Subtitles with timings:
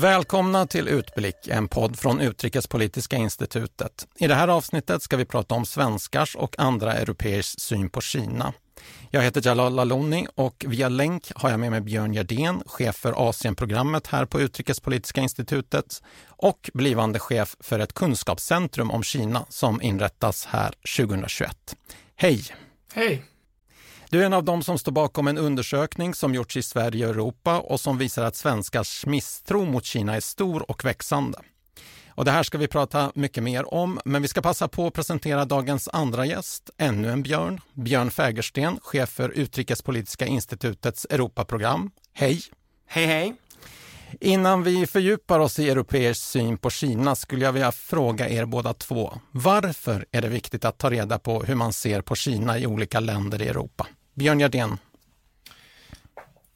[0.00, 4.06] Välkomna till Utblick, en podd från Utrikespolitiska institutet.
[4.18, 8.52] I det här avsnittet ska vi prata om svenskars och andra europeers syn på Kina.
[9.10, 13.28] Jag heter Jalal Laloni och via länk har jag med mig Björn Gerdén, chef för
[13.28, 20.46] Asienprogrammet här på Utrikespolitiska institutet och blivande chef för ett kunskapscentrum om Kina som inrättas
[20.46, 21.76] här 2021.
[22.16, 22.44] Hej!
[22.92, 23.24] Hej!
[24.10, 27.10] Du är en av dem som står bakom en undersökning som gjorts i Sverige och
[27.10, 31.38] Europa och som visar att svenskars misstro mot Kina är stor och växande.
[32.08, 34.94] Och det här ska vi prata mycket mer om, men vi ska passa på att
[34.94, 41.90] presentera dagens andra gäst, ännu en Björn, Björn Fägersten, chef för Utrikespolitiska institutets Europaprogram.
[42.12, 42.42] Hej!
[42.86, 43.34] Hej, hej!
[44.20, 48.74] Innan vi fördjupar oss i europeers syn på Kina skulle jag vilja fråga er båda
[48.74, 49.12] två.
[49.30, 53.00] Varför är det viktigt att ta reda på hur man ser på Kina i olika
[53.00, 53.86] länder i Europa?
[54.20, 54.78] Björn Gerdén.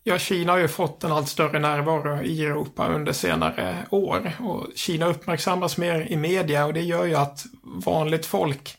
[0.02, 4.66] Ja, Kina har ju fått en allt större närvaro i Europa under senare år och
[4.74, 8.76] Kina uppmärksammas mer i media och det gör ju att vanligt folk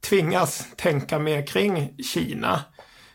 [0.00, 2.60] tvingas tänka mer kring Kina.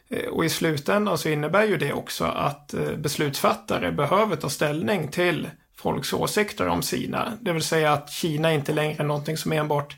[0.10, 5.08] Eh, och i slutändan så innebär ju det också att eh, beslutsfattare behöver ta ställning
[5.08, 7.34] till folks åsikter om Kina.
[7.42, 9.98] Det vill säga att Kina inte längre är någonting som enbart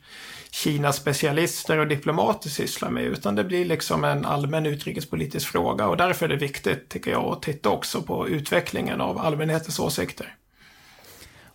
[0.51, 6.25] Kina-specialister och diplomater sysslar med, utan det blir liksom en allmän utrikespolitisk fråga och därför
[6.25, 10.35] är det viktigt, tycker jag, att titta också på utvecklingen av allmänhetens åsikter.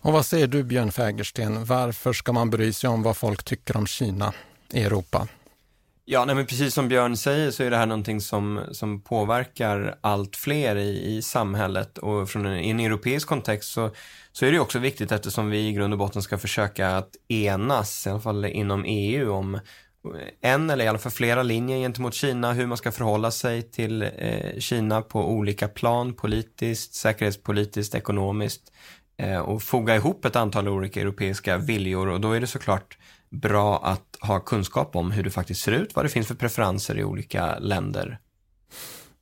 [0.01, 3.77] Och vad säger du Björn Fägersten, varför ska man bry sig om vad folk tycker
[3.77, 4.33] om Kina
[4.71, 5.27] i Europa?
[6.09, 9.97] Ja, nej, men precis som Björn säger så är det här någonting som, som påverkar
[10.01, 11.97] allt fler i, i samhället.
[11.97, 13.91] Och från en, i en europeisk kontext så,
[14.31, 18.07] så är det också viktigt eftersom vi i grund och botten ska försöka att enas,
[18.07, 19.59] i alla fall inom EU, om
[20.41, 24.01] en eller i alla fall flera linjer gentemot Kina, hur man ska förhålla sig till
[24.01, 28.71] eh, Kina på olika plan, politiskt, säkerhetspolitiskt, ekonomiskt
[29.17, 32.07] eh, och foga ihop ett antal olika europeiska viljor.
[32.07, 32.97] Och då är det såklart
[33.29, 36.99] bra att ha kunskap om hur det faktiskt ser ut, vad det finns för preferenser
[36.99, 38.19] i olika länder.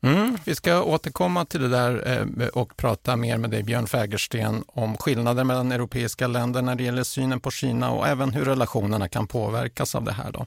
[0.01, 4.63] Mm, vi ska återkomma till det där eh, och prata mer med dig Björn Fägersten
[4.67, 9.07] om skillnader mellan europeiska länder när det gäller synen på Kina och även hur relationerna
[9.07, 10.31] kan påverkas av det här.
[10.31, 10.45] Då.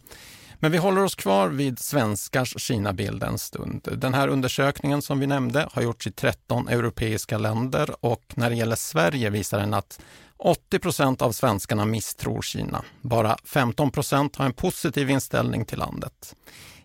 [0.61, 3.89] Men vi håller oss kvar vid svenskars Kina-bild en stund.
[3.97, 8.57] Den här undersökningen som vi nämnde har gjorts i 13 europeiska länder och när det
[8.57, 10.01] gäller Sverige visar den att
[10.39, 12.85] 80 procent av svenskarna misstror Kina.
[13.03, 16.35] Bara 15 procent har en positiv inställning till landet.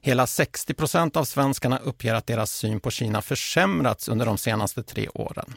[0.02, 4.84] Hela 60 procent av svenskarna uppger att deras syn på Kina försämrats under de senaste
[4.84, 5.53] tre åren.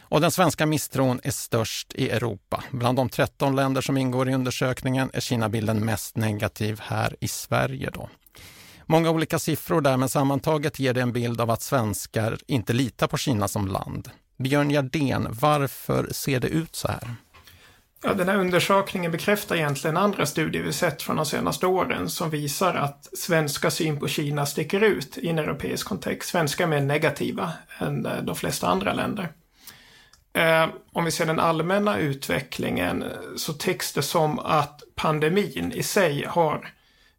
[0.00, 2.64] Och den svenska misstron är störst i Europa.
[2.70, 7.90] Bland de 13 länder som ingår i undersökningen är Kina-bilden mest negativ här i Sverige.
[7.92, 8.08] Då.
[8.86, 13.06] Många olika siffror där, men sammantaget ger det en bild av att svenskar inte litar
[13.06, 14.10] på Kina som land.
[14.38, 17.16] Björn Jardén, varför ser det ut så här?
[18.02, 22.30] Ja, den här undersökningen bekräftar egentligen andra studier vi sett från de senaste åren som
[22.30, 26.28] visar att svenska syn på Kina sticker ut i en europeisk kontext.
[26.28, 29.28] Svenska är mer negativa än eh, de flesta andra länder.
[30.32, 35.82] Eh, om vi ser den allmänna utvecklingen eh, så tycks det som att pandemin i
[35.82, 36.72] sig har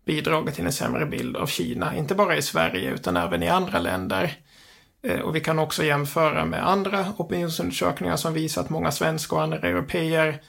[0.05, 1.95] bidragit till en sämre bild av Kina.
[1.95, 4.37] Inte bara i Sverige utan även i andra länder.
[5.23, 9.57] Och vi kan också jämföra med andra opinionsundersökningar som visar att många svenskar och andra
[9.57, 10.41] europeer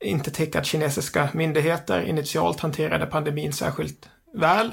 [0.00, 4.70] inte tycker att kinesiska myndigheter initialt hanterade pandemin särskilt väl.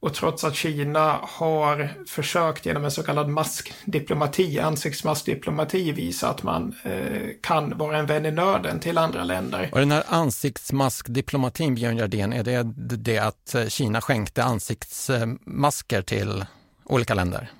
[0.00, 6.74] Och trots att Kina har försökt genom en så kallad maskdiplomati, ansiktsmaskdiplomati, visa att man
[6.82, 9.68] eh, kan vara en vän i nöden till andra länder.
[9.72, 12.62] Och den här ansiktsmaskdiplomatin, Björn Jardén, är det
[12.96, 16.44] det att Kina skänkte ansiktsmasker till
[16.84, 17.50] olika länder?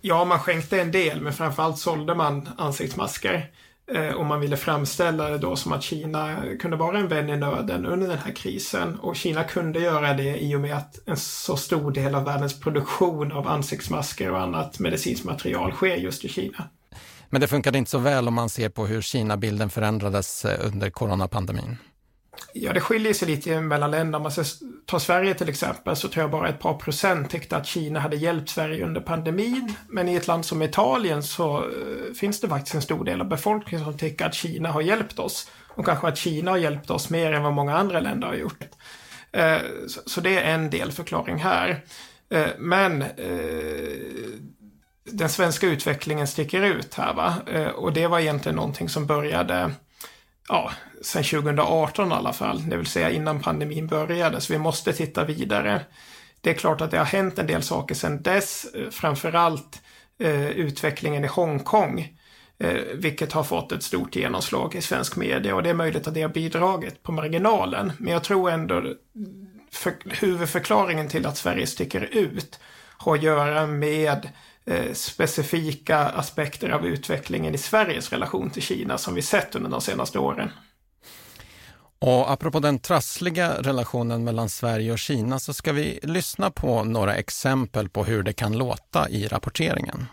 [0.00, 3.50] Ja, man skänkte en del, men framförallt sålde man ansiktsmasker.
[3.94, 7.36] Eh, och man ville framställa det då som att Kina kunde vara en vän i
[7.36, 8.98] nöden under den här krisen.
[9.00, 12.60] Och Kina kunde göra det i och med att en så stor del av världens
[12.60, 16.68] produktion av ansiktsmasker och annat medicinskt material sker just i Kina.
[17.30, 20.90] Men det funkade inte så väl om man ser på hur Kina-bilden förändrades eh, under
[20.90, 21.76] coronapandemin.
[22.52, 24.16] Ja, det skiljer sig lite mellan länder.
[24.16, 24.32] Om man
[24.86, 28.16] tar Sverige till exempel så tror jag bara ett par procent tyckte att Kina hade
[28.16, 29.74] hjälpt Sverige under pandemin.
[29.88, 33.28] Men i ett land som Italien så eh, finns det faktiskt en stor del av
[33.28, 35.50] befolkningen som tycker att Kina har hjälpt oss.
[35.68, 38.64] Och kanske att Kina har hjälpt oss mer än vad många andra länder har gjort.
[39.32, 39.58] Eh,
[40.06, 41.84] så, det är en delförklaring här.
[42.30, 43.04] Eh, men
[45.10, 47.34] den svenska utvecklingen sticker ut här va.
[47.74, 49.70] och det var egentligen någonting som började
[50.48, 50.70] ja,
[51.02, 55.24] sen 2018 i alla fall, det vill säga innan pandemin började, så vi måste titta
[55.24, 55.80] vidare.
[56.40, 59.82] Det är klart att det har hänt en del saker sedan dess, eh, framförallt
[60.18, 62.16] eh, utvecklingen i Hongkong
[62.58, 66.14] Eh, vilket har fått ett stort genomslag i svensk media och det är möjligt att
[66.14, 67.92] det har bidragit på marginalen.
[67.98, 68.94] Men jag tror ändå
[69.72, 72.60] för, huvudförklaringen till att Sverige sticker ut
[72.98, 74.30] har att göra med eh,
[74.92, 80.18] specifika aspekter av utvecklingen i Sveriges relation till Kina som vi sett under de senaste
[80.18, 80.50] åren.
[81.98, 87.14] Och apropå den trassliga relationen mellan Sverige och Kina så ska vi lyssna på några
[87.14, 90.06] exempel på hur det kan låta i rapporteringen.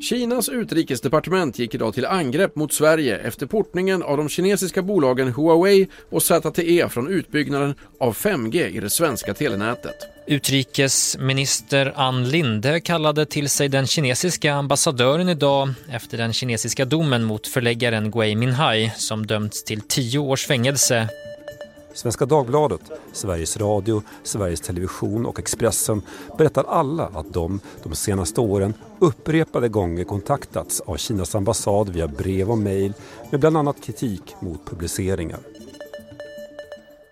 [0.00, 5.88] Kinas utrikesdepartement gick idag till angrepp mot Sverige efter portningen av de kinesiska bolagen Huawei
[6.10, 10.17] och ZTE från utbyggnaden av 5G i det svenska telenätet.
[10.30, 17.46] Utrikesminister Ann Linde kallade till sig den kinesiska ambassadören idag efter den kinesiska domen mot
[17.46, 21.08] förläggaren Gui Minhai som dömts till tio års fängelse
[21.94, 22.80] Svenska Dagbladet,
[23.12, 26.02] Sveriges Radio, Sveriges Television och Expressen
[26.38, 32.50] berättar alla att de de senaste åren upprepade gånger kontaktats av Kinas ambassad via brev
[32.50, 32.92] och mejl
[33.30, 35.57] med bland annat kritik mot publiceringar.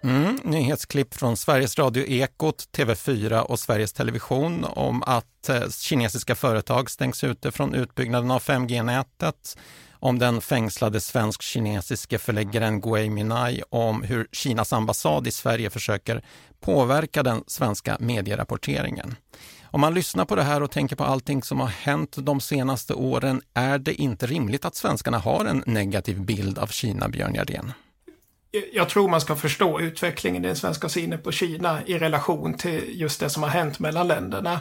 [0.07, 6.91] Mm, nyhetsklipp från Sveriges Radio Ekot, TV4 och Sveriges Television om att eh, kinesiska företag
[6.91, 9.59] stängs ute från utbyggnaden av 5G-nätet
[9.93, 16.25] om den fängslade svensk-kinesiske förläggaren Gui Minai om hur Kinas ambassad i Sverige försöker
[16.61, 19.15] påverka den svenska medierapporteringen.
[19.63, 22.95] Om man lyssnar på det här och tänker på allting som har hänt de senaste
[22.95, 27.73] åren, är det inte rimligt att svenskarna har en negativ bild av Kina, Björn Gardén?
[28.73, 33.01] Jag tror man ska förstå utvecklingen i den svenska synen på Kina i relation till
[33.01, 34.61] just det som har hänt mellan länderna.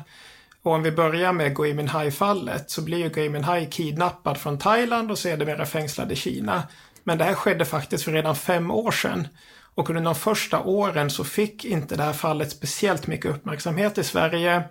[0.62, 5.12] Och om vi börjar med Gui Minhai-fallet så blir ju Gui Minhai kidnappad från Thailand
[5.12, 6.64] och sedermera fängslad i Kina.
[7.04, 9.28] Men det här skedde faktiskt för redan fem år sedan.
[9.76, 14.04] Och under de första åren så fick inte det här fallet speciellt mycket uppmärksamhet i
[14.04, 14.64] Sverige.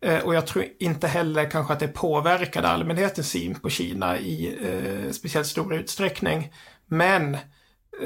[0.00, 4.58] Eh, och jag tror inte heller kanske att det påverkade allmänhetens syn på Kina i
[4.62, 6.52] eh, speciellt stor utsträckning.
[6.86, 7.36] Men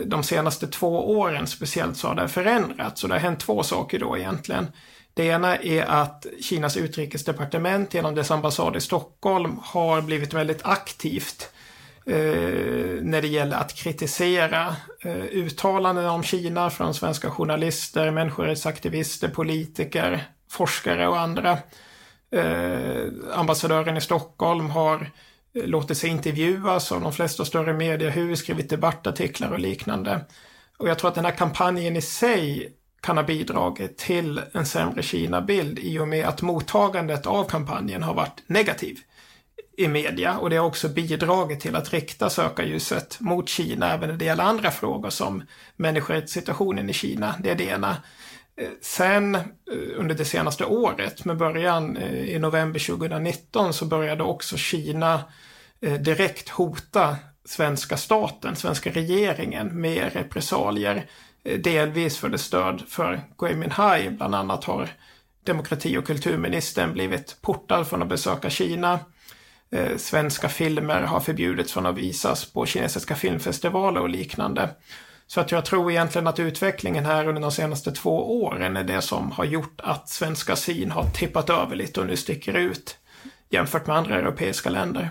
[0.04, 3.98] de senaste två åren speciellt så har det förändrats och det har hänt två saker
[3.98, 4.66] då egentligen.
[5.14, 11.52] Det ena är att Kinas utrikesdepartement genom dess ambassad i Stockholm har blivit väldigt aktivt
[12.06, 12.16] eh,
[13.02, 21.08] när det gäller att kritisera eh, uttalanden om Kina från svenska journalister, människorättsaktivister, politiker, forskare
[21.08, 21.58] och andra.
[22.30, 25.06] Eh, ambassadören i Stockholm har eh,
[25.54, 30.24] låtit sig intervjuas av de flesta större mediehus, skrivit debattartiklar och liknande.
[30.76, 35.02] Och jag tror att den här kampanjen i sig kan ha bidragit till en sämre
[35.02, 38.98] Kina-bild i och med att mottagandet av kampanjen har varit negativ
[39.76, 44.16] i media och det har också bidragit till att rikta sökarljuset mot Kina även när
[44.16, 45.42] det gäller andra frågor som
[45.76, 47.34] människorättssituationen i Kina.
[47.40, 47.96] Det är det ena.
[48.56, 49.42] Eh, sen eh,
[49.96, 55.22] under det senaste året, med början eh, i november 2019, så började också Kina
[56.00, 61.06] direkt hota svenska staten, svenska regeringen med repressalier
[61.58, 64.10] delvis för det stöd för Gui Minhai.
[64.10, 64.88] Bland annat har
[65.44, 68.98] demokrati och kulturministern blivit portad från att besöka Kina.
[69.70, 74.70] Eh, svenska filmer har förbjudits från att visas på kinesiska filmfestivaler och liknande.
[75.32, 79.02] Så att jag tror egentligen att utvecklingen här under de senaste två åren är det
[79.02, 82.96] som har gjort att svenska syn har tippat över lite och nu sticker ut
[83.50, 85.10] jämfört med andra europeiska länder.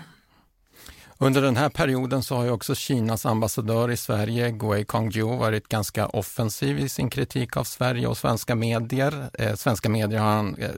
[1.22, 5.68] Under den här perioden så har ju också Kinas ambassadör i Sverige, Gui Kongju, varit
[5.68, 9.30] ganska offensiv i sin kritik av Sverige och svenska medier.
[9.32, 10.70] Eh, svenska medier har han eh,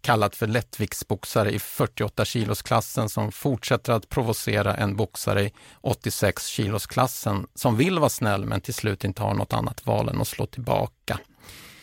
[0.00, 7.46] kallat för lättviktsboxare i 48 kilosklassen som fortsätter att provocera en boxare i 86 kilosklassen
[7.54, 10.46] som vill vara snäll men till slut inte har något annat val än att slå
[10.46, 11.18] tillbaka.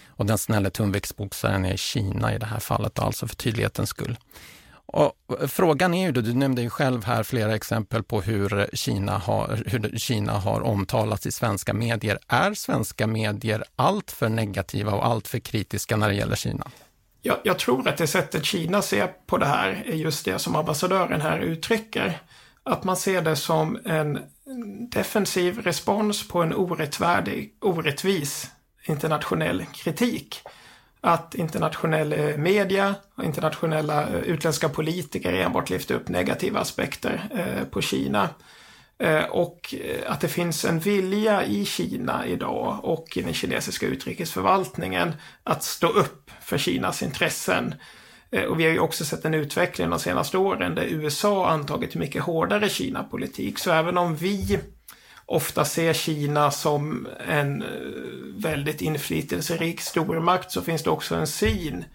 [0.07, 4.17] Och den snälla tungviktsboxaren är i Kina i det här fallet, alltså för tydlighetens skull.
[4.91, 8.69] Och eh, frågan är ju, då, du nämnde ju själv här flera exempel på hur
[8.73, 12.19] Kina, har, hur Kina har omtalats i svenska medier.
[12.27, 16.67] Är svenska medier alltför negativa och alltför kritiska när det gäller Kina?
[17.21, 20.55] Jag, jag, tror att det sättet Kina ser på det här är just det som
[20.55, 22.21] ambassadören här uttrycker.
[22.63, 24.19] Att man ser det som en
[24.91, 28.51] defensiv respons på en orättfärdig, orättvis
[28.87, 30.41] internationell kritik
[31.01, 37.65] att internationell eh, media och internationella eh, utländska politiker enbart lyfter upp negativa aspekter eh,
[37.65, 38.29] på Kina.
[39.29, 39.75] Och
[40.07, 45.13] att det finns en vilja i Kina idag och i den kinesiska utrikesförvaltningen
[45.43, 47.75] att stå upp för Kinas intressen.
[48.49, 52.23] Och vi har ju också sett en utveckling de senaste åren där USA antagit mycket
[52.23, 53.59] hårdare Kina-politik.
[53.59, 54.59] Så även om vi
[55.29, 57.67] ofta ser Kina som en eh,
[58.35, 61.85] väldigt inflytelserik stormakt så finns det också en syn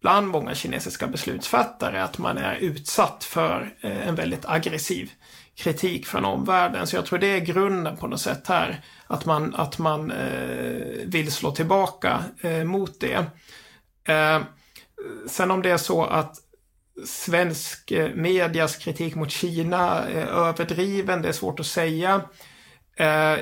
[0.00, 5.10] bland många kinesiska beslutsfattare att man är utsatt för eh, en väldigt aggressiv
[5.54, 6.86] kritik från omvärlden.
[6.86, 8.80] Så jag tror det är grunden på något sätt här.
[9.06, 13.26] Att man, att man eh, vill slå tillbaka eh, mot det.
[14.04, 14.42] Eh,
[15.26, 16.36] sen om det är så att
[17.06, 22.22] svensk eh, medias kritik mot Kina är överdriven, det är svårt att säga.
[23.00, 23.38] Eh,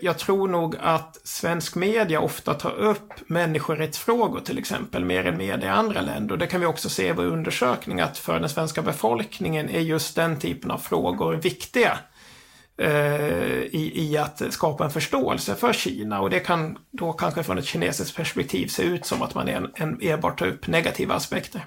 [0.00, 5.68] jag tror nog att svensk media ofta tar upp människorättsfrågor till exempel mer än media
[5.68, 6.36] i andra länder.
[6.36, 10.16] Det kan vi också se i vår undersökning att för den svenska befolkningen är just
[10.16, 11.98] den typen av frågor viktiga
[12.78, 17.58] eh, i, i att skapa en förståelse för Kina och det kan då kanske från
[17.58, 21.66] ett kinesiskt perspektiv se ut som att man en, en, enbart tar upp negativa aspekter.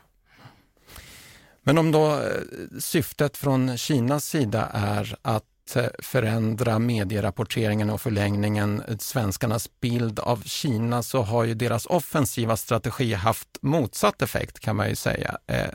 [1.64, 5.44] Men om då eh, syftet från Kinas sida är att
[5.76, 12.58] Eh, förändra medierapporteringen och förlängningen eh, svenskarnas bild av Kina så har ju deras offensiva
[12.58, 15.38] strategi haft motsatt effekt kan man ju säga.
[15.48, 15.74] Eh,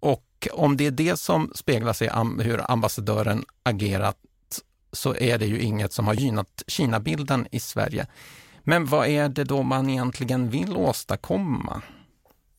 [0.00, 4.16] och om det är det som speglas i hur ambassadören agerat
[4.92, 8.06] så är det ju inget som har gynnat Kina-bilden i Sverige.
[8.62, 11.82] Men vad är det då man egentligen vill åstadkomma?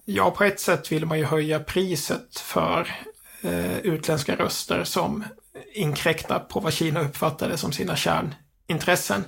[0.05, 2.95] Ja, på ett sätt vill man ju höja priset för
[3.41, 5.23] eh, utländska röster som
[5.73, 9.23] inkräkta på vad Kina uppfattade som sina kärnintressen.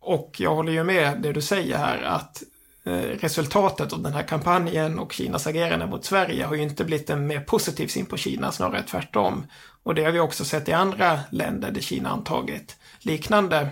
[0.00, 2.42] Och jag håller ju med det du säger här att
[2.84, 7.10] eh, resultatet av den här kampanjen och Kinas agerande mot Sverige har ju inte blivit
[7.10, 9.46] en mer positiv syn på Kina, snarare tvärtom.
[9.82, 13.68] Och det har vi också sett i andra länder där Kina antagit liknande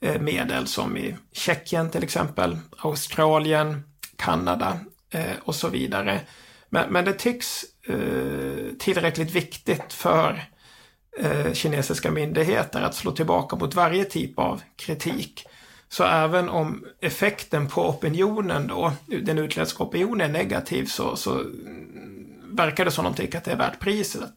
[0.00, 3.82] eh, medel som i Tjeckien till exempel, Australien,
[4.16, 4.78] Kanada
[5.10, 6.20] eh, och så vidare.
[6.68, 7.64] Men, men det tycks
[8.78, 10.51] tillräckligt viktigt för
[11.18, 15.46] eh, kinesiska myndigheter att slå tillbaka mot varje typ av kritik.
[15.88, 18.92] Så även om effekten på opinionen då,
[19.22, 21.44] den utländska opinionen är negativ så, så
[22.52, 24.32] verkar det som de tycker att det är värt priset.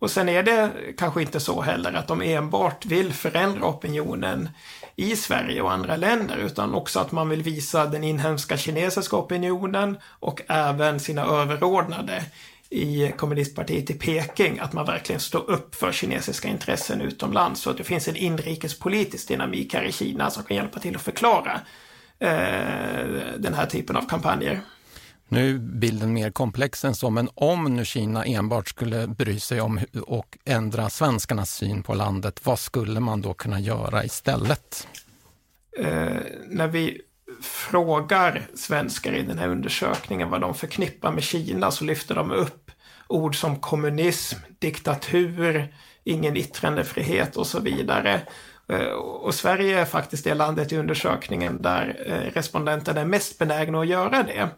[0.00, 4.48] Och sen är det kanske inte så heller att de enbart vill förändra opinionen
[4.96, 9.98] i Sverige och andra länder utan också att man vill visa den inhemska kinesiska opinionen
[10.04, 12.24] och även sina överordnade
[12.70, 17.60] i kommunistpartiet i Peking att man verkligen står upp för kinesiska intressen utomlands.
[17.60, 21.02] Så att det finns en inrikespolitisk dynamik här i Kina som kan hjälpa till att
[21.02, 21.60] förklara
[22.18, 23.06] eh,
[23.38, 24.60] den här typen av kampanjer.
[25.28, 29.60] Nu är bilden mer komplex än så, men om nu Kina enbart skulle bry sig
[29.60, 34.88] om och ändra svenskarnas syn på landet, vad skulle man då kunna göra istället?
[35.78, 37.00] Eh, när vi
[37.42, 42.59] frågar svenskar i den här undersökningen vad de förknippar med Kina så lyfter de upp
[43.10, 45.74] ord som kommunism, diktatur,
[46.04, 48.20] ingen yttrandefrihet och så vidare.
[48.68, 53.80] Eh, och Sverige är faktiskt det landet i undersökningen där eh, respondenterna är mest benägna
[53.80, 54.48] att göra det.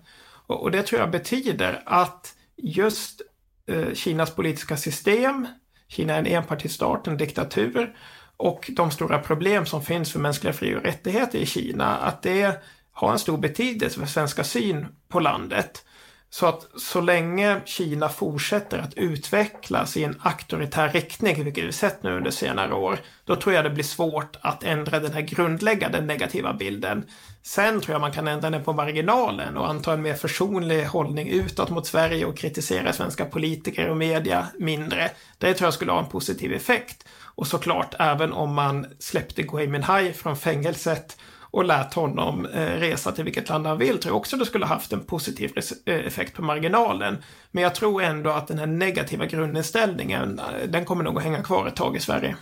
[0.46, 3.22] Och det tror jag betyder att just
[3.66, 5.46] eh, Kinas politiska system,
[5.88, 7.96] Kina är en enpartistat, en diktatur,
[8.36, 12.62] och de stora problem som finns för mänskliga fri och rättigheter i Kina, att det
[12.92, 15.84] har en stor betydelse för svenska syn på landet.
[16.34, 22.02] Så att så länge Kina fortsätter att utvecklas i en auktoritär riktning, vilket vi sett
[22.02, 26.00] nu under senare år, då tror jag det blir svårt att ändra den här grundläggande
[26.00, 27.04] negativa bilden.
[27.42, 31.28] Sen tror jag man kan ändra den på marginalen och anta en mer försonlig hållning
[31.28, 35.10] utåt mot Sverige och kritisera svenska politiker och media mindre.
[35.38, 37.08] Det tror jag skulle ha en positiv effekt.
[37.34, 41.16] Och såklart, även om man släppte Gui Minhai från fängelset
[41.52, 44.66] och lät honom eh, resa till vilket land han vill, tror jag också det skulle
[44.66, 45.52] haft en positiv
[45.84, 47.16] eh, effekt på marginalen.
[47.50, 51.42] Men jag tror ändå att den här negativa grundinställningen, eh, den kommer nog att hänga
[51.42, 52.36] kvar ett tag i Sverige.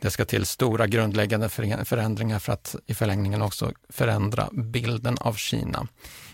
[0.00, 1.48] Det ska till stora grundläggande
[1.84, 5.86] förändringar för att i förlängningen också förändra bilden av Kina.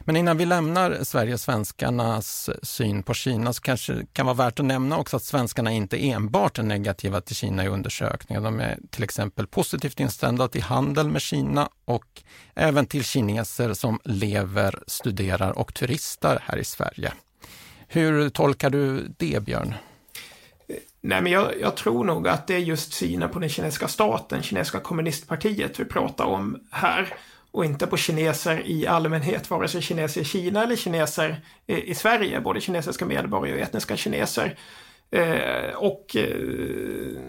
[0.06, 4.36] Men innan vi lämnar Sverige och svenskarnas syn på Kina så kanske det kan vara
[4.36, 8.42] värt att nämna också att svenskarna inte enbart är negativa till Kina i undersökningen.
[8.42, 12.22] De är till exempel positivt inställda till handel med Kina och
[12.54, 17.12] även till kineser som lever, studerar och turistar här i Sverige.
[17.88, 19.74] Hur tolkar du det, Björn?
[21.00, 24.42] Nej, men jag, jag, tror nog att det är just synen på den kinesiska staten,
[24.42, 27.14] kinesiska kommunistpartiet vi pratar om här.
[27.56, 32.40] Och inte på kineser i allmänhet, vare sig kineser i Kina eller kineser i, Sverige,
[32.40, 34.58] både kinesiska medborgare och etniska kineser.
[35.10, 37.20] Eh, och eh,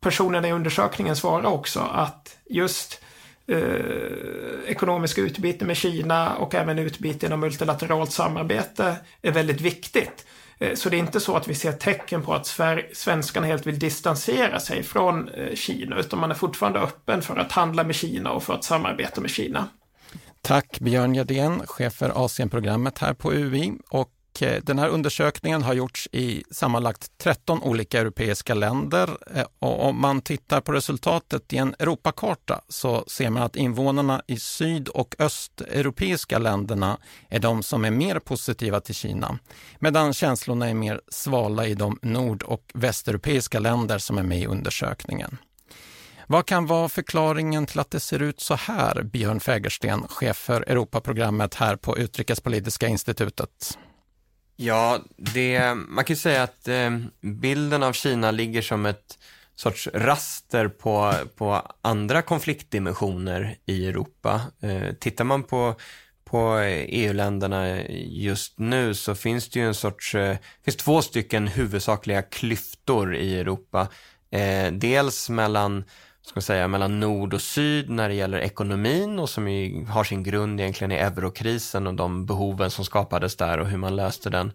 [0.00, 3.02] personerna i undersökningen svarar också att just
[3.46, 10.26] eh, ekonomiska utbyte med Kina och även utbyte inom multilateralt samarbete är väldigt viktigt.
[10.62, 12.58] Eh, så det är inte så att vi ser tecken på att
[12.92, 17.52] svenskarna helt vill distansera sig från eh, Kina, utan man är fortfarande öppen för att
[17.52, 19.68] handla med Kina och för att samarbeta med Kina.
[20.40, 23.72] Tack Björn Gerdén, chef för Asienprogrammet här på UI.
[23.90, 29.46] Och och eh, den här undersökningen har gjorts i sammanlagt 13 olika europeiska länder eh,
[29.58, 34.36] och om man tittar på resultatet i en Europakarta så ser man att invånarna i
[34.36, 36.98] syd och östeuropeiska länderna
[37.28, 39.38] är de som är mer positiva till Kina,
[39.78, 44.46] medan känslorna är mer svala i de nord och västeuropeiska länder som är med i
[44.46, 45.38] undersökningen.
[46.26, 50.60] Vad kan vara förklaringen till att det ser ut så här, Björn Fägersten, chef för
[50.60, 53.78] Europaprogrammet här på Utrikespolitiska institutet?
[54.62, 56.90] Ja, det, man kan ju säga att eh,
[57.20, 59.18] bilden av Kina ligger som ett
[59.54, 64.40] sorts raster på, på andra konfliktdimensioner i Europa.
[64.60, 65.74] Eh, tittar man på,
[66.24, 72.22] på EU-länderna just nu så finns det ju en sorts, eh, finns två stycken huvudsakliga
[72.22, 73.88] klyftor i Europa.
[74.30, 75.84] Eh, dels mellan
[76.32, 80.22] ska säga, mellan nord och syd när det gäller ekonomin och som ju har sin
[80.22, 84.52] grund egentligen i eurokrisen och de behoven som skapades där och hur man löste den.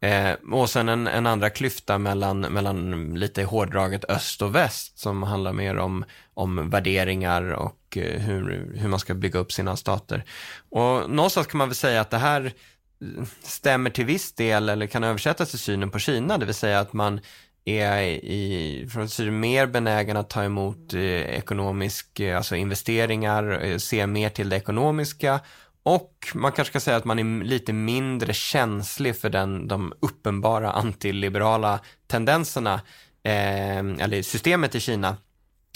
[0.00, 5.22] Eh, och sen en, en, andra klyfta mellan, mellan lite hårdraget öst och väst som
[5.22, 6.04] handlar mer om,
[6.34, 10.24] om värderingar och eh, hur, hur man ska bygga upp sina stater.
[10.70, 14.86] Och någonstans kan man väl säga att det här eh, stämmer till viss del eller
[14.86, 17.20] kan översättas till synen på Kina, det vill säga att man
[17.64, 23.78] är i, från Syrien mer benägen att ta emot eh, ekonomisk, eh, alltså investeringar, eh,
[23.78, 25.40] se mer till det ekonomiska.
[25.82, 30.72] Och man kanske ska säga att man är lite mindre känslig för den, de uppenbara
[30.72, 32.74] antiliberala tendenserna,
[33.22, 35.16] eh, eller systemet i Kina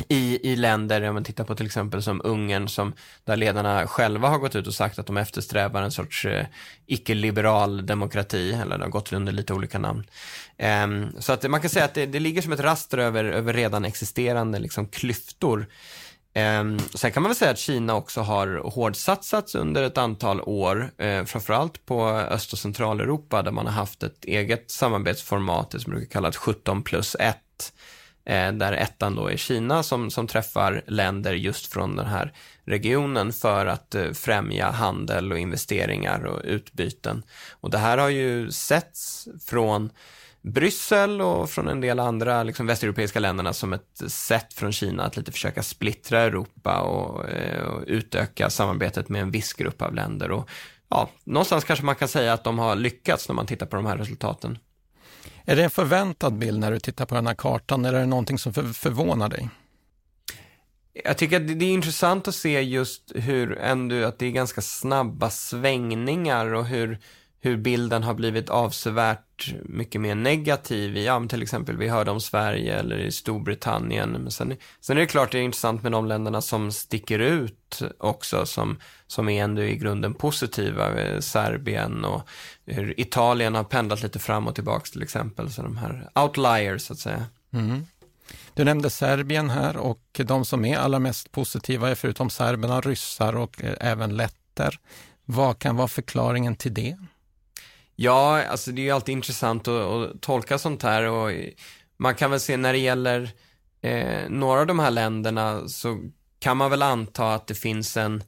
[0.08, 2.92] i, i länder, om man tittar på till exempel som Ungern, som,
[3.24, 6.46] där ledarna själva har gått ut och sagt att de eftersträvar en sorts eh,
[6.86, 10.04] icke-liberal demokrati, eller det har gått under lite olika namn.
[10.84, 13.52] Um, så att man kan säga att det, det ligger som ett raster över, över
[13.52, 15.66] redan existerande liksom, klyftor.
[16.60, 20.90] Um, sen kan man väl säga att Kina också har hårdsatsats under ett antal år,
[20.98, 25.92] eh, framförallt på Öst och Centraleuropa där man har haft ett eget samarbetsformat, det som
[25.92, 27.36] brukar kallas 17 plus 1
[28.28, 32.32] Eh, där ettan då är Kina som, som träffar länder just från den här
[32.64, 37.22] regionen för att eh, främja handel och investeringar och utbyten.
[37.60, 39.90] Och det här har ju setts från
[40.42, 45.16] Bryssel och från en del andra liksom, västeuropeiska länderna som ett sätt från Kina att
[45.16, 50.30] lite försöka splittra Europa och, eh, och utöka samarbetet med en viss grupp av länder.
[50.30, 50.50] Och,
[50.88, 53.86] ja, någonstans kanske man kan säga att de har lyckats när man tittar på de
[53.86, 54.58] här resultaten.
[55.48, 58.06] Är det en förväntad bild när du tittar på den här kartan eller är det
[58.06, 59.48] någonting som för, förvånar dig?
[61.04, 64.60] Jag tycker att det är intressant att se just hur ändå att det är ganska
[64.60, 66.98] snabba svängningar och hur,
[67.40, 72.20] hur bilden har blivit avsevärt mycket mer negativ i, ja, till exempel vi hörde om
[72.20, 74.10] Sverige eller i Storbritannien.
[74.10, 77.82] Men sen, sen är det klart det är intressant med de länderna som sticker ut
[77.98, 82.28] också, som, som är ändå i grunden positiva, Serbien och
[82.66, 86.92] hur Italien har pendlat lite fram och tillbaka till exempel, så de här outliers så
[86.92, 87.24] att säga.
[87.52, 87.86] Mm.
[88.54, 93.36] Du nämnde Serbien här och de som är allra mest positiva är förutom serberna ryssar
[93.36, 94.78] och eh, även letter.
[95.24, 96.96] Vad kan vara förklaringen till det?
[98.00, 101.30] Ja, alltså det är ju alltid intressant att, att tolka sånt här och
[101.96, 103.30] man kan väl se när det gäller
[103.80, 105.98] eh, några av de här länderna så
[106.38, 108.22] kan man väl anta att det finns en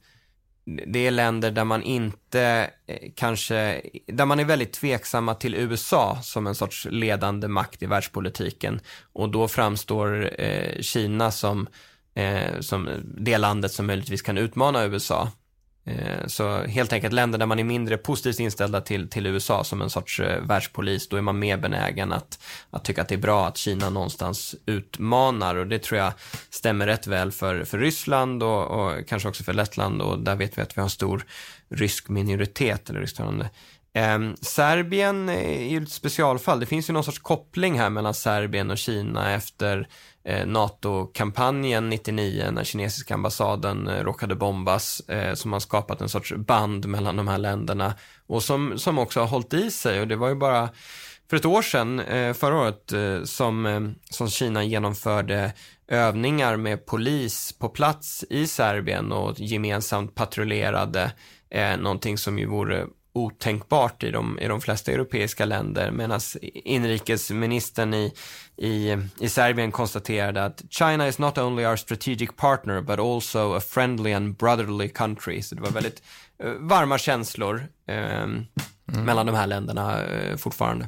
[0.65, 6.19] det är länder där man inte eh, kanske, där man är väldigt tveksamma till USA
[6.23, 8.79] som en sorts ledande makt i världspolitiken
[9.13, 11.67] och då framstår eh, Kina som,
[12.13, 15.31] eh, som det landet som möjligtvis kan utmana USA.
[15.91, 19.81] Eh, så helt enkelt länder där man är mindre positivt inställda till, till USA som
[19.81, 23.19] en sorts eh, världspolis, då är man mer benägen att, att tycka att det är
[23.19, 26.13] bra att Kina någonstans utmanar och det tror jag
[26.49, 30.57] stämmer rätt väl för, för Ryssland och, och kanske också för Lettland och där vet
[30.57, 31.25] vi att vi har en stor
[31.69, 33.49] rysk minoritet eller rysktalande.
[33.93, 36.59] Eh, Serbien är ju ett specialfall.
[36.59, 39.87] Det finns ju någon sorts koppling här mellan Serbien och Kina efter
[40.23, 46.33] Eh, NATO-kampanjen 99 när kinesiska ambassaden eh, råkade bombas eh, som har skapat en sorts
[46.33, 47.93] band mellan de här länderna
[48.27, 50.01] och som, som också har hållit i sig.
[50.01, 50.69] Och det var ju bara
[51.29, 55.53] för ett år sedan, eh, förra året, eh, som, eh, som Kina genomförde
[55.87, 61.11] övningar med polis på plats i Serbien och gemensamt patrullerade,
[61.49, 66.19] eh, någonting som ju vore otänkbart i de, i de flesta europeiska länder medan
[66.53, 68.13] inrikesministern i,
[68.57, 73.59] i, i Serbien konstaterade att China is not only our strategic partner but also a
[73.59, 75.41] friendly and brotherly country.
[75.41, 76.03] Så det var väldigt
[76.43, 77.55] uh, varma känslor
[77.89, 78.45] uh, mm.
[78.87, 80.87] mellan de här länderna uh, fortfarande.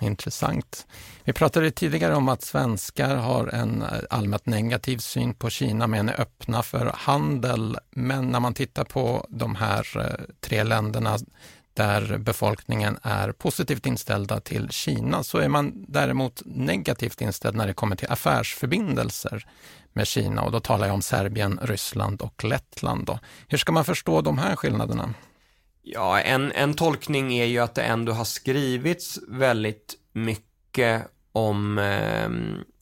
[0.00, 0.86] Intressant.
[1.24, 6.08] Vi pratade tidigare om att svenskar har en eh, allmänt negativ syn på Kina men
[6.08, 7.78] är öppna för handel.
[7.90, 11.18] Men när man tittar på de här eh, tre länderna
[11.74, 17.74] där befolkningen är positivt inställda till Kina så är man däremot negativt inställd när det
[17.74, 19.46] kommer till affärsförbindelser
[19.92, 23.06] med Kina och då talar jag om Serbien, Ryssland och Lettland.
[23.06, 23.18] Då.
[23.48, 25.14] Hur ska man förstå de här skillnaderna?
[25.82, 32.28] Ja, en, en tolkning är ju att det ändå har skrivits väldigt mycket om, eh,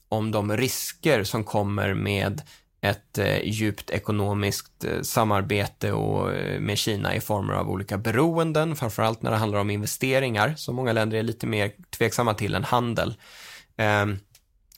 [0.09, 2.41] om de risker som kommer med
[2.81, 8.75] ett eh, djupt ekonomiskt eh, samarbete och, eh, med Kina i former av olika beroenden,
[8.75, 12.63] framförallt när det handlar om investeringar, som många länder är lite mer tveksamma till än
[12.63, 13.15] handel.
[13.77, 14.19] Ehm,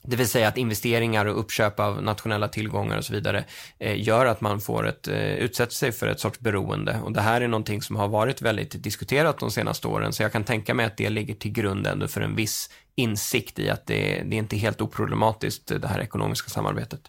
[0.06, 3.44] det vill säga att investeringar och uppköp av nationella tillgångar och så vidare
[3.78, 7.00] eh, gör att man får ett, eh, utsätter sig för ett sorts beroende.
[7.04, 10.32] Och det här är någonting som har varit väldigt diskuterat de senaste åren, så jag
[10.32, 13.86] kan tänka mig att det ligger till grund ändå för en viss insikt i att
[13.86, 17.00] det, det är inte helt oproblematiskt, det här ekonomiska samarbetet.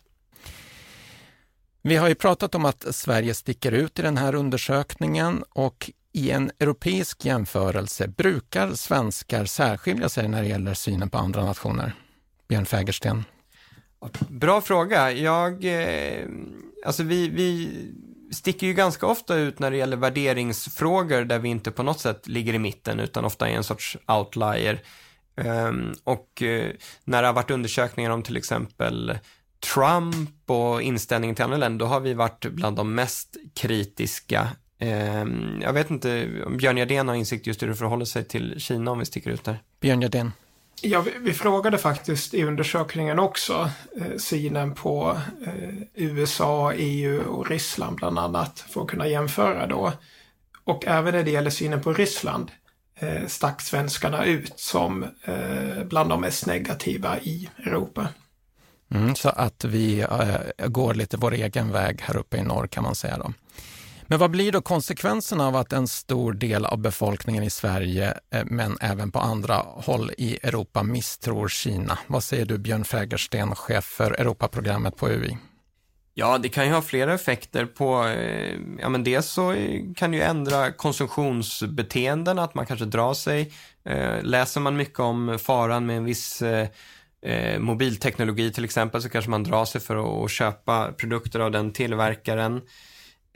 [1.82, 6.32] Vi har ju pratat om att Sverige sticker ut i den här undersökningen och i
[6.32, 11.94] en europeisk jämförelse, brukar svenskar särskilja sig när det gäller synen på andra nationer?
[12.48, 13.24] Björn Fägersten?
[14.30, 15.12] Bra fråga.
[15.12, 16.26] Jag, eh,
[16.86, 17.70] alltså vi, vi
[18.32, 22.28] sticker ju ganska ofta ut när det gäller värderingsfrågor där vi inte på något sätt
[22.28, 24.82] ligger i mitten utan ofta är en sorts outlier.
[25.38, 26.70] Um, och uh,
[27.04, 29.18] när det har varit undersökningar om till exempel
[29.74, 34.50] Trump och inställningen till andra länder, då har vi varit bland de mest kritiska.
[34.82, 38.56] Um, jag vet inte om Björn Jardén har insikt just hur det förhåller sig till
[38.58, 39.60] Kina om vi sticker ut där.
[39.80, 40.32] Björn Jardén.
[40.82, 47.50] Ja, vi, vi, frågade faktiskt i undersökningen också eh, synen på eh, USA, EU och
[47.50, 49.94] Ryssland bland annat för att kunna jämföra då.
[50.64, 52.52] Och även när det gäller synen på Ryssland
[53.00, 58.08] eh, stack svenskarna ut som eh, bland de mest negativa i Europa.
[58.92, 62.84] Mm, så att vi äh, går lite vår egen väg här uppe i norr kan
[62.84, 63.34] man säga då.
[64.08, 68.46] Men vad blir då konsekvenserna av att en stor del av befolkningen i Sverige, eh,
[68.46, 71.98] men även på andra håll i Europa, misstror Kina?
[72.08, 75.38] Vad säger du Björn Fägersten, chef för Europaprogrammet på UI?
[76.14, 80.12] Ja, det kan ju ha flera effekter på, eh, ja men dels så eh, kan
[80.12, 83.54] det ju ändra konsumtionsbeteenden, att man kanske drar sig.
[84.22, 86.44] Läser man mycket om faran med en viss
[87.60, 92.62] mobilteknologi till exempel så kanske man drar sig för att köpa produkter av den tillverkaren.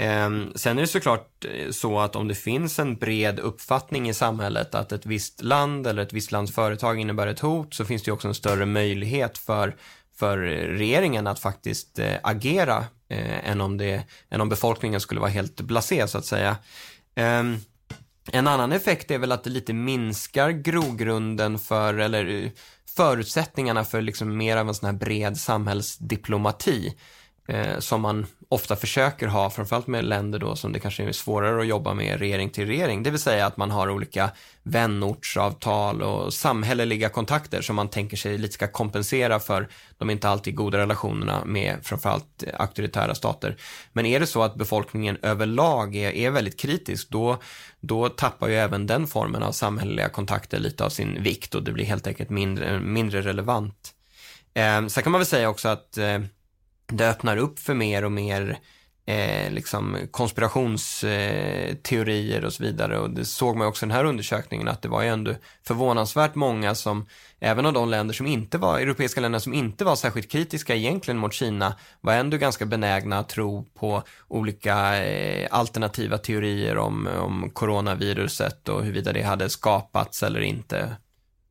[0.02, 4.14] Ehm, sen är det såklart eh, så att om det finns en bred uppfattning i
[4.14, 8.04] samhället att ett visst land eller ett visst lands företag innebär ett hot så finns
[8.04, 9.76] det också en större möjlighet för,
[10.16, 12.78] för regeringen att faktiskt eh, agera
[13.10, 16.58] eh, än, om det, än om befolkningen skulle vara helt blasé så att säga.
[17.16, 17.58] Ehm,
[18.32, 22.50] en annan effekt är väl att det lite minskar grogrunden för, eller eh,
[22.96, 26.96] förutsättningarna för liksom mer av en sån här bred samhällsdiplomati
[27.50, 31.62] eh, som man ofta försöker ha, framförallt med länder då som det kanske är svårare
[31.62, 33.04] att jobba med regering till regering.
[33.04, 34.32] Det vill säga att man har olika
[34.64, 40.56] vänortsavtal och samhälleliga kontakter som man tänker sig lite ska kompensera för de inte alltid
[40.56, 43.58] goda relationerna med framförallt auktoritära stater.
[43.94, 47.38] Men är det så att befolkningen överlag är, är väldigt kritisk, då,
[47.80, 51.72] då tappar ju även den formen av samhälleliga kontakter lite av sin vikt och det
[51.72, 53.94] blir helt enkelt mindre, mindre relevant.
[54.54, 56.20] Eh, sen kan man väl säga också att eh,
[56.90, 58.60] det öppnar upp för mer och mer
[59.10, 63.00] eh, liksom konspirationsteorier och så vidare.
[63.00, 65.34] Och det såg man också i den här undersökningen att det var ju ändå
[65.68, 67.06] förvånansvärt många som,
[67.40, 71.18] även av de länder som inte var, europeiska länder som inte var särskilt kritiska egentligen
[71.18, 77.50] mot Kina, var ändå ganska benägna att tro på olika eh, alternativa teorier om, om
[77.54, 80.96] coronaviruset och huruvida det hade skapats eller inte.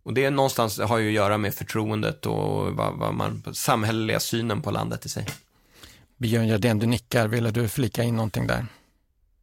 [0.09, 4.63] Och det någonstans har ju att göra med förtroendet och vad, vad man, samhälleliga synen
[4.63, 5.27] på landet i sig.
[6.17, 7.29] Björn Jardén, du nickar.
[7.29, 8.67] Ville du flika in någonting där?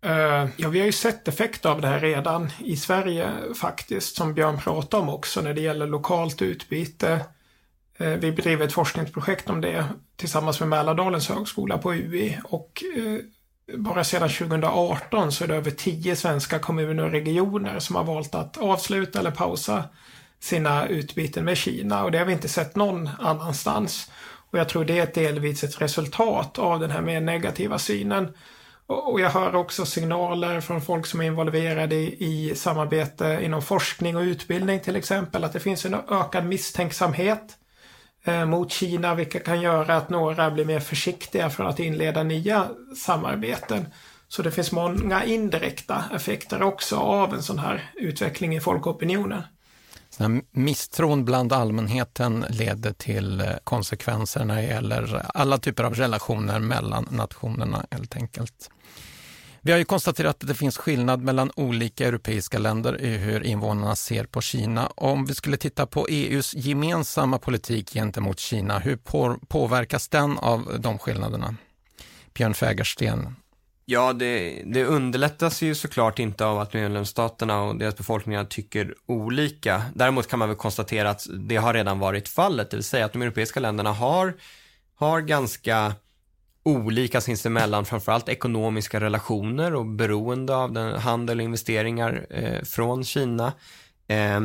[0.06, 3.30] Uh, ja, vi har ju sett effekter av det här redan i Sverige
[3.62, 7.26] faktiskt, som Björn pratade om också när det gäller lokalt utbyte.
[8.02, 13.20] Uh, vi bedriver ett forskningsprojekt om det tillsammans med Mälardalens högskola på UI och uh,
[13.78, 18.36] bara sedan 2018 så är det över tio svenska kommuner och regioner som har valt
[18.36, 19.84] att avsluta eller pausa
[20.46, 24.12] sina utbyten med Kina och det har vi inte sett någon annanstans.
[24.52, 28.34] Och jag tror det är delvis ett resultat av den här mer negativa synen.
[28.88, 34.18] Och jag hör också signaler från folk som är involverade i, i samarbete inom forskning
[34.18, 37.58] och utbildning till exempel, att det finns en ökad misstänksamhet
[38.24, 42.68] eh, mot Kina, vilket kan göra att några blir mer försiktiga för att inleda nya
[42.98, 43.86] samarbeten.
[44.28, 49.42] Så det finns många indirekta effekter också av en sån här utveckling i folkopinionen
[50.52, 57.08] misstron bland allmänheten leder till eh, konsekvenser när det gäller alla typer av relationer mellan
[57.12, 58.70] nationerna helt enkelt.
[59.62, 63.96] Vi har ju konstaterat att det finns skillnad mellan olika europeiska länder i hur invånarna
[63.96, 64.88] ser på Kina.
[64.88, 68.98] Om vi skulle titta på EUs gemensamma politik gentemot Kina, hur
[69.48, 71.56] påverkas den av de skillnaderna?
[72.34, 73.36] Björn Fägersten.
[73.88, 79.84] Ja, det, det underlättas ju såklart inte av att medlemsstaterna och deras befolkningar tycker olika.
[79.96, 83.14] Däremot kan man väl konstatera att det har redan varit fallet, det vill säga att
[83.14, 84.34] de europeiska länderna har,
[84.96, 85.94] har ganska
[86.64, 93.54] olika sinsemellan, framförallt ekonomiska relationer och beroende av den handel och investeringar eh, från Kina.
[94.08, 94.42] Eh,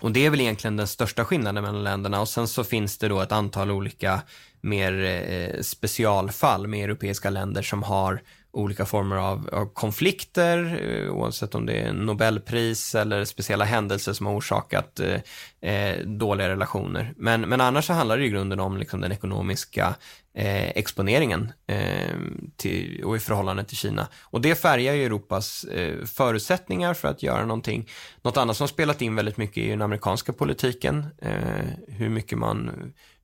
[0.00, 3.08] och det är väl egentligen den största skillnaden mellan länderna och sen så finns det
[3.08, 4.22] då ett antal olika
[4.60, 11.54] mer eh, specialfall med europeiska länder som har olika former av, av konflikter, eh, oavsett
[11.54, 17.14] om det är Nobelpris eller speciella händelser som har orsakat eh, eh, dåliga relationer.
[17.16, 19.94] Men, men annars så handlar det i grunden om liksom den ekonomiska
[20.34, 22.16] eh, exponeringen eh,
[22.56, 24.08] till, och i förhållande till Kina.
[24.22, 27.88] Och det färgar ju Europas eh, förutsättningar för att göra någonting.
[28.22, 32.38] Något annat som spelat in väldigt mycket är ju den amerikanska politiken, eh, hur mycket
[32.38, 32.70] man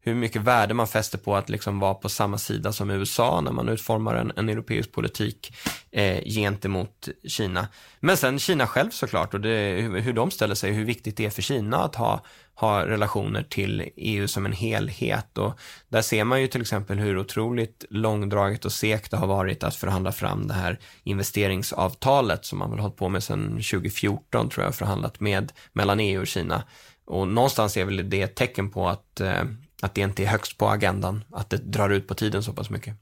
[0.07, 3.53] hur mycket värde man fäster på att liksom vara på samma sida som USA när
[3.53, 5.57] man utformar en, en europeisk politik
[5.90, 7.69] eh, gentemot Kina.
[8.01, 11.31] Men sen Kina själv såklart och det, hur de ställer sig, hur viktigt det är
[11.31, 15.38] för Kina att ha, ha relationer till EU som en helhet.
[15.38, 19.64] Och där ser man ju till exempel hur otroligt långdraget och segt det har varit
[19.64, 24.64] att förhandla fram det här investeringsavtalet som man väl hållit på med sedan 2014 tror
[24.64, 26.62] jag, förhandlat med mellan EU och Kina.
[27.07, 29.45] Och någonstans är väl det ett tecken på att eh,
[29.82, 32.70] att det inte är högst på agendan, att det drar ut på tiden så pass
[32.70, 32.96] mycket.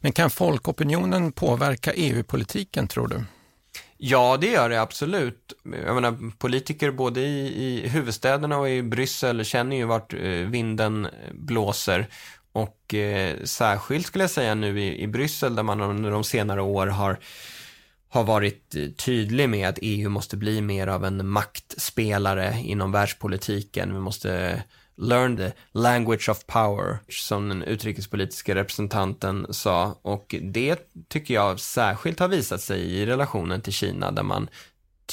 [0.00, 3.24] Men kan folkopinionen påverka EU-politiken tror du?
[3.96, 5.52] Ja, det gör det absolut.
[5.86, 11.08] Jag menar, politiker både i, i huvudstäderna och i Bryssel känner ju vart eh, vinden
[11.32, 12.06] blåser.
[12.52, 16.62] Och eh, särskilt skulle jag säga nu i, i Bryssel där man under de senare
[16.62, 17.18] år har
[18.10, 23.94] har varit tydlig med att EU måste bli mer av en maktspelare inom världspolitiken.
[23.94, 24.62] Vi måste
[24.98, 29.98] learn the language of power, som den utrikespolitiska representanten sa.
[30.02, 34.48] Och det tycker jag särskilt har visat sig i relationen till Kina, där man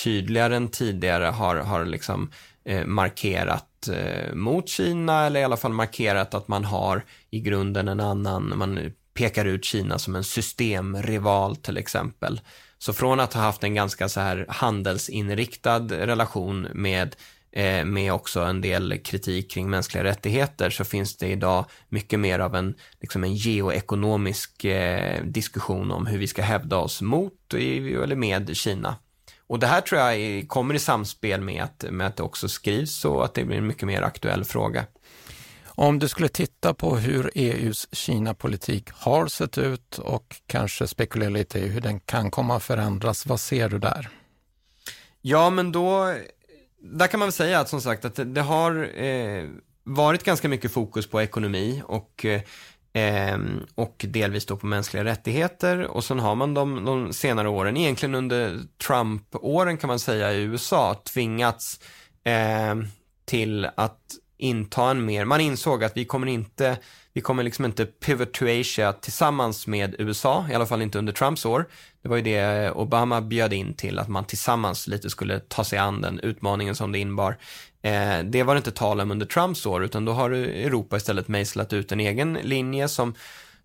[0.04, 2.32] tydligare än tidigare har, har liksom
[2.66, 7.88] eh, markerat eh, mot Kina, eller i alla fall markerat att man har i grunden
[7.88, 12.42] en annan, man pekar ut Kina som en systemrival till exempel.
[12.78, 17.35] Så från att ha haft en ganska så här handelsinriktad relation med Eh,
[17.86, 22.56] med också en del kritik kring mänskliga rättigheter så finns det idag mycket mer av
[22.56, 28.58] en, liksom en geoekonomisk eh, diskussion om hur vi ska hävda oss mot eller med
[28.58, 28.96] Kina.
[29.48, 33.06] Och det här tror jag kommer i samspel med att, med att det också skrivs
[33.06, 34.86] och att det blir en mycket mer aktuell fråga.
[35.66, 41.60] Om du skulle titta på hur EUs Kina-politik har sett ut och kanske spekulera lite
[41.60, 44.10] i hur den kan komma att förändras, vad ser du där?
[45.22, 46.16] Ja, men då
[46.92, 49.44] där kan man väl säga att som sagt att det, det har eh,
[49.84, 52.42] varit ganska mycket fokus på ekonomi och eh,
[53.04, 53.40] eh,
[53.76, 55.82] och delvis då på mänskliga rättigheter.
[55.82, 60.42] Och sen har man de, de senare åren, egentligen under Trump-åren kan man säga i
[60.42, 61.80] USA, tvingats
[62.24, 62.76] eh,
[63.26, 64.00] till att
[64.38, 66.78] inta en mer, man insåg att vi kommer inte,
[67.14, 71.14] vi kommer liksom inte pivot to Asia tillsammans med USA, i alla fall inte under
[71.14, 71.66] Trumps år.
[72.02, 75.80] Det var ju det Obama bjöd in till, att man tillsammans lite skulle ta sig
[75.80, 77.38] an den utmaningen som det innebar.
[77.82, 81.28] Eh, det var det inte tal om under Trumps år, utan då har Europa istället
[81.28, 83.16] mejslat ut en egen linje som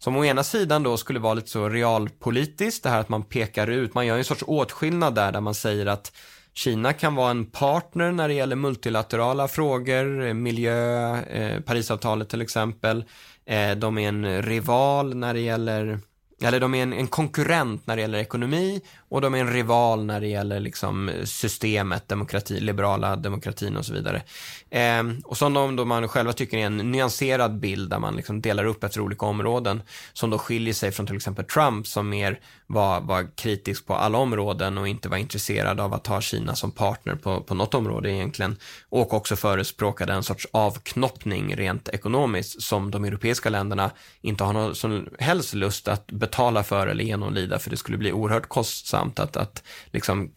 [0.02, 3.66] som å ena sidan då skulle vara lite så realpolitiskt, det här att man pekar
[3.66, 6.12] ut, man gör en sorts åtskillnad där, där man säger att
[6.54, 12.40] Kina kan vara en partner när det gäller multilaterala frågor, eh, miljö, eh, Parisavtalet till
[12.40, 13.04] exempel.
[13.46, 16.00] Eh, de är en rival när det gäller
[16.42, 20.04] eller de är en, en, konkurrent när det gäller ekonomi och de är en rival
[20.04, 24.22] när det gäller liksom systemet, demokrati, liberala demokratin och så vidare.
[24.70, 28.40] Eh, och som de då man själva tycker är en nyanserad bild där man liksom
[28.40, 32.40] delar upp efter olika områden som då skiljer sig från till exempel Trump som mer
[32.66, 36.70] var, var kritisk på alla områden och inte var intresserad av att ha Kina som
[36.70, 38.56] partner på, på något område egentligen.
[38.88, 44.74] Och också förespråkade en sorts avknoppning rent ekonomiskt som de europeiska länderna inte har någon
[44.74, 49.36] som helst lust att betala för eller genomlida för det skulle bli oerhört kostsamt att,
[49.36, 50.32] att liksom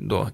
[0.00, 0.28] då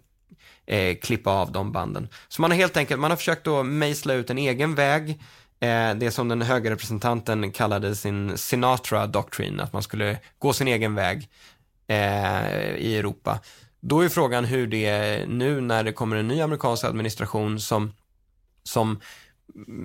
[0.66, 2.08] eh, klippa av de banden.
[2.28, 5.10] Så man har helt enkelt, man har försökt då mejsla ut en egen väg
[5.60, 10.68] eh, det som den höga representanten kallade sin Sinatra Doctrine, att man skulle gå sin
[10.68, 11.28] egen väg
[11.86, 13.40] eh, i Europa.
[13.80, 17.92] då är frågan hur det är nu när det kommer en ny amerikansk administration som,
[18.64, 19.00] som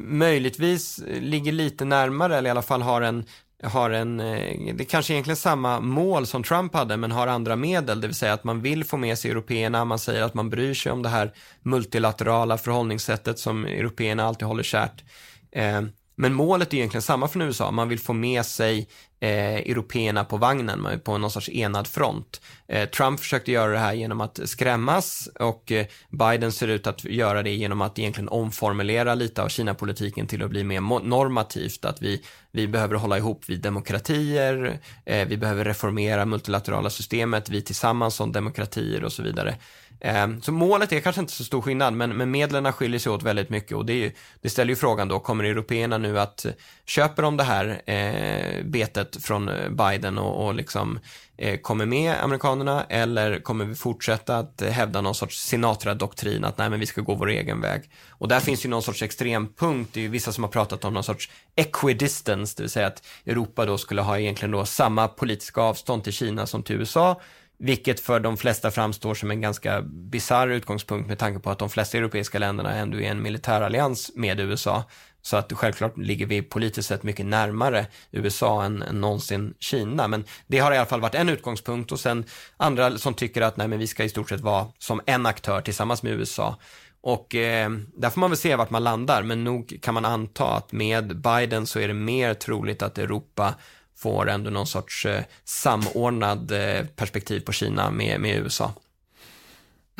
[0.08, 3.26] möjligtvis ligger lite närmare eller i alla fall har en
[3.64, 7.56] har en, eh, det är kanske egentligen samma mål som Trump hade men har andra
[7.56, 10.50] medel, det vill säga att man vill få med sig européerna, man säger att man
[10.50, 15.04] bryr sig om det här multilaterala förhållningssättet som européerna alltid håller kärt.
[15.52, 15.82] Eh,
[16.20, 18.88] men målet är egentligen samma från USA, man vill få med sig
[19.20, 22.42] eh, européerna på vagnen, på någon sorts enad front.
[22.68, 27.04] Eh, Trump försökte göra det här genom att skrämmas och eh, Biden ser ut att
[27.04, 32.02] göra det genom att egentligen omformulera lite av Kina-politiken till att bli mer normativt, att
[32.02, 38.16] vi, vi behöver hålla ihop vid demokratier, eh, vi behöver reformera multilaterala systemet, vi tillsammans
[38.16, 39.56] som demokratier och så vidare.
[40.00, 43.24] Ehm, så målet är kanske inte så stor skillnad, men, men medlen skiljer sig åt
[43.24, 43.78] väldigt mycket.
[43.78, 46.52] Och det, är, det ställer ju frågan då, kommer européerna nu att eh,
[46.86, 51.00] köper de det här eh, betet från eh, Biden och, och liksom
[51.38, 52.84] eh, kommer med amerikanerna?
[52.90, 57.16] Eller kommer vi fortsätta att hävda någon sorts Sinatra-doktrin att nej men vi ska gå
[57.16, 57.90] vår egen väg.
[58.10, 60.94] Och där finns ju någon sorts extrempunkt, det är ju vissa som har pratat om
[60.94, 65.62] någon sorts equidistance, det vill säga att Europa då skulle ha egentligen då samma politiska
[65.62, 67.22] avstånd till Kina som till USA
[67.60, 71.70] vilket för de flesta framstår som en ganska bizarr utgångspunkt med tanke på att de
[71.70, 74.84] flesta europeiska länderna ändå är en militärallians med USA.
[75.22, 80.08] Så att självklart ligger vi politiskt sett mycket närmare USA än, än någonsin Kina.
[80.08, 82.26] Men det har i alla fall varit en utgångspunkt och sen
[82.58, 85.62] andra som tycker att nej, men vi ska i stort sett vara som en aktör
[85.62, 86.56] tillsammans med USA.
[87.02, 90.46] Och eh, där får man väl se vart man landar, men nog kan man anta
[90.46, 93.56] att med Biden så är det mer troligt att Europa
[93.98, 98.74] får ändå någon sorts eh, samordnad eh, perspektiv på Kina med, med USA.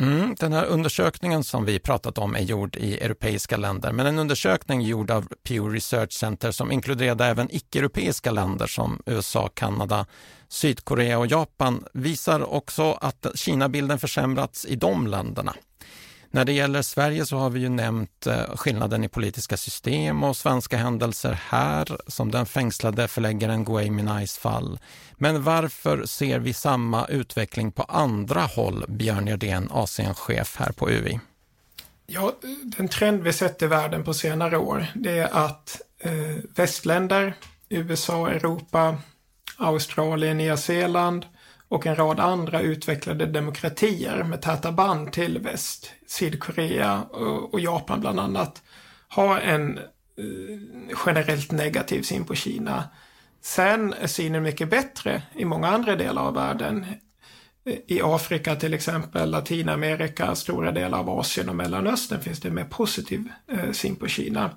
[0.00, 4.18] Mm, den här undersökningen som vi pratat om är gjord i europeiska länder, men en
[4.18, 10.06] undersökning gjord av Pew Research Center som inkluderade även icke-europeiska länder som USA, Kanada,
[10.48, 15.54] Sydkorea och Japan visar också att Kina-bilden försämrats i de länderna.
[16.30, 20.36] När det gäller Sverige så har vi ju nämnt eh, skillnaden i politiska system och
[20.36, 24.78] svenska händelser här, som den fängslade förläggaren Gui Minais fall.
[25.16, 31.20] Men varför ser vi samma utveckling på andra håll, Björn Jördén, Asienchef här på UI?
[32.06, 36.12] Ja, den trend vi sett i världen på senare år, det är att eh,
[36.54, 37.34] västländer,
[37.68, 38.96] USA, Europa,
[39.56, 41.26] Australien, Nya Zeeland
[41.68, 47.02] och en rad andra utvecklade demokratier med täta band till väst, Sydkorea
[47.50, 48.62] och Japan bland annat,
[49.08, 49.84] har en eh,
[51.06, 52.84] generellt negativ syn på Kina.
[53.40, 56.86] Sen är synen mycket bättre i många andra delar av världen.
[57.64, 62.54] Eh, I Afrika till exempel, Latinamerika, stora delar av Asien och Mellanöstern finns det en
[62.54, 64.50] mer positiv eh, syn på Kina.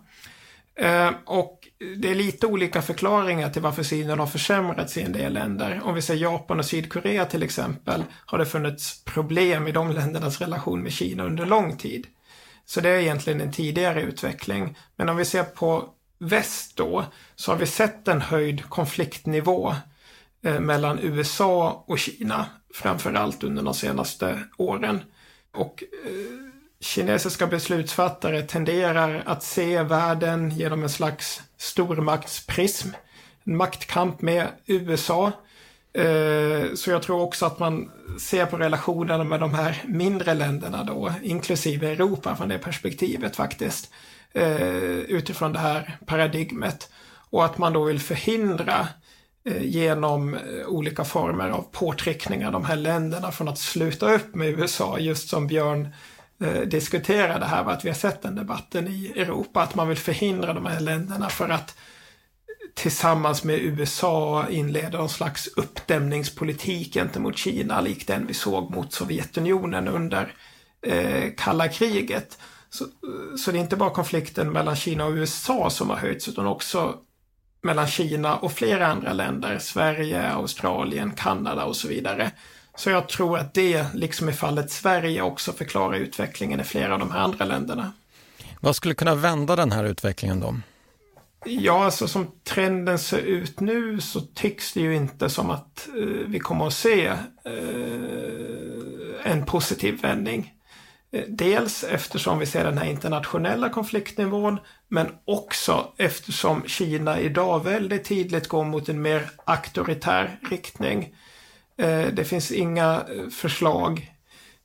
[0.76, 1.61] Eh, och
[1.98, 5.82] det är lite olika förklaringar till varför synen har försämrats i en del länder.
[5.84, 10.42] Om vi säger Japan och Sydkorea till exempel har det funnits problem i de ländernas
[10.42, 12.08] relation med Kina under lång tid.
[12.66, 14.78] Så det är egentligen en tidigare utveckling.
[14.96, 15.90] Men om vi ser på
[16.20, 19.76] väst då så har vi sett en höjd konfliktnivå
[20.44, 25.00] eh, mellan USA och Kina framförallt under de senaste åren.
[25.52, 26.12] Och eh,
[26.80, 32.90] kinesiska beslutsfattare tenderar att se världen genom en slags stormaktsprism.
[33.44, 35.32] En maktkamp med USA.
[35.94, 40.84] Eh, så jag tror också att man ser på relationerna med de här mindre länderna
[40.84, 43.92] då, inklusive Europa från det perspektivet faktiskt.
[44.34, 46.90] Eh, utifrån det här paradigmet.
[47.30, 48.88] Och att man då vill förhindra
[49.46, 55.00] eh, genom olika former av påtryckningar de här länderna från att sluta upp med USA,
[55.00, 55.90] just som Björn
[56.42, 59.98] eh, diskutera det här, att vi har sett den debatten i Europa, att man vill
[59.98, 61.76] förhindra de här länderna för att
[62.74, 69.88] tillsammans med USA inleda någon slags uppdämningspolitik gentemot Kina, lik den vi såg mot Sovjetunionen
[69.88, 70.34] under
[70.86, 72.38] eh, kalla kriget.
[72.70, 72.86] Så,
[73.38, 76.96] så det är inte bara konflikten mellan Kina och USA som har höjts, utan också
[77.64, 82.32] mellan Kina och flera andra länder, Sverige, Australien, Kanada och så vidare.
[82.76, 87.00] Så jag tror att det, liksom i fallet Sverige, också förklarar utvecklingen i flera av
[87.00, 87.92] de här andra länderna.
[88.60, 90.56] Vad skulle kunna vända den här utvecklingen då?
[91.46, 96.04] Ja, alltså som trenden ser ut nu så tycks det ju inte som att eh,
[96.28, 97.18] vi kommer att se eh,
[99.24, 100.54] en positiv vändning.
[101.12, 108.06] Eh, dels eftersom vi ser den här internationella konfliktnivån, men också eftersom Kina idag väldigt
[108.06, 111.16] tydligt går mot en mer auktoritär riktning.
[111.78, 114.12] Eh, det finns inga eh, förslag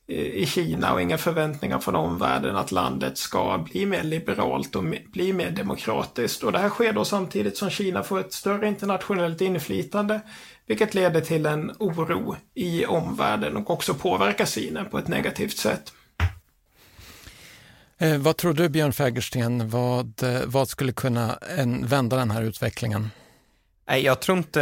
[0.07, 4.83] eh, i Kina och inga förväntningar från omvärlden att landet ska bli mer liberalt och
[5.13, 6.43] bli mer demokratiskt.
[6.43, 10.21] Och det här sker då samtidigt som Kina får ett större internationellt inflytande,
[10.65, 15.93] vilket leder till en oro i omvärlden och också påverkar synen på ett negativt sätt.
[17.97, 23.09] Eh, vad tror du Björn Fägersten, vad, vad skulle kunna en, vända den här utvecklingen?
[23.89, 24.61] Nej, jag tror inte,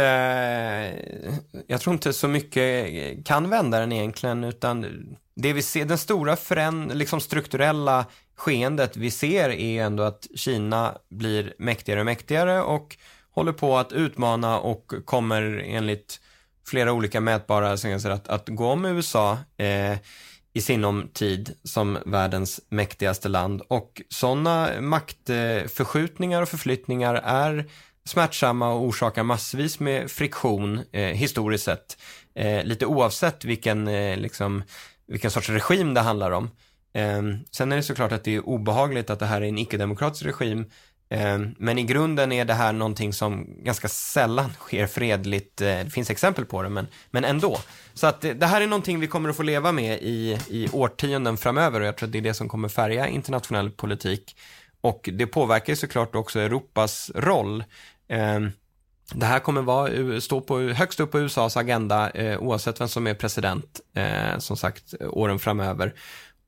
[1.66, 2.86] jag tror inte så mycket
[3.26, 4.86] kan vända den egentligen, utan
[5.34, 8.06] det vi ser, den stora föränd, liksom strukturella
[8.36, 12.96] skeendet vi ser är ändå att Kina blir mäktigare och mäktigare och
[13.30, 16.20] håller på att utmana och kommer enligt
[16.66, 19.98] flera olika mätbara senare att, att gå om USA eh,
[20.52, 23.62] i sinom tid som världens mäktigaste land.
[23.68, 27.66] Och sådana maktförskjutningar och förflyttningar är
[28.06, 31.98] smärtsamma och orsakar massvis med friktion eh, historiskt sett.
[32.34, 34.62] Eh, lite oavsett vilken, eh, liksom,
[35.08, 36.50] vilken sorts regim det handlar om.
[36.94, 40.26] Eh, sen är det såklart att det är obehagligt att det här är en icke-demokratisk
[40.26, 40.64] regim.
[41.08, 45.60] Eh, men i grunden är det här någonting som ganska sällan sker fredligt.
[45.60, 47.58] Eh, det finns exempel på det, men, men ändå.
[47.94, 51.36] Så att det här är någonting vi kommer att få leva med i, i årtionden
[51.36, 54.36] framöver och jag tror att det är det som kommer färga internationell politik.
[54.80, 57.64] Och det påverkar såklart också Europas roll.
[58.08, 58.50] Ehm,
[59.14, 63.06] det här kommer vara, stå på, högst upp på USAs agenda eh, oavsett vem som
[63.06, 65.94] är president, eh, som sagt, åren framöver.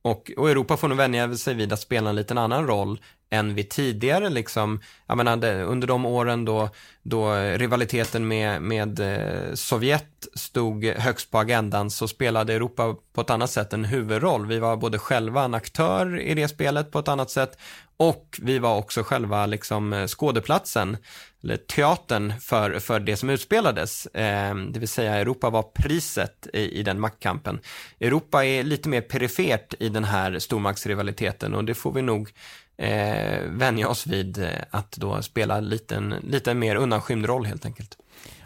[0.02, 3.00] Och, och, Europa får nog vänja sig vid att spela en liten annan roll
[3.30, 6.68] än vi tidigare liksom, jag menar, under de åren då,
[7.02, 13.30] då rivaliteten med, med eh, Sovjet stod högst på agendan så spelade Europa på ett
[13.30, 14.46] annat sätt en huvudroll.
[14.46, 17.58] Vi var både själva en aktör i det spelet på ett annat sätt
[17.96, 20.96] och vi var också själva liksom skådeplatsen,
[21.42, 24.06] eller teatern för, för det som utspelades.
[24.06, 27.60] Eh, det vill säga Europa var priset i, i den maktkampen.
[28.00, 32.30] Europa är lite mer perifert i den här stormaktsrivaliteten och det får vi nog
[32.76, 37.98] eh, vänja oss vid eh, att då spela lite, lite mer undanskymd roll helt enkelt.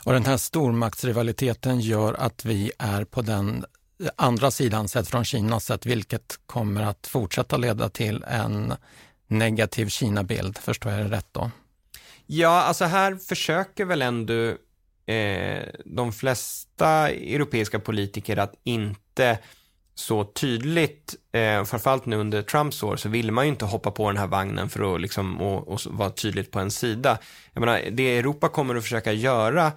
[0.04, 3.64] Och den här stormaktsrivaliteten gör att vi är på den
[4.16, 8.74] andra sidan sett från Kinas sätt, vilket kommer att fortsätta leda till en
[9.26, 10.58] negativ Kina-bild.
[10.58, 11.50] Förstår jag det rätt då?
[12.26, 14.54] Ja, alltså här försöker väl ändå
[15.06, 19.38] eh, de flesta europeiska politiker att inte
[19.94, 24.08] så tydligt, eh, framförallt nu under Trumps år, så vill man ju inte hoppa på
[24.10, 27.18] den här vagnen för att liksom, och, och vara tydligt på en sida.
[27.52, 29.72] Jag menar, det Europa kommer att försöka göra